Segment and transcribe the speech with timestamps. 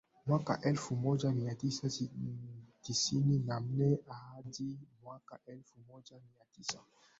[0.25, 1.89] mwaka elfu moja mia tisa
[2.81, 6.79] tisini na nne hadi mwaka elfu moja mia tisa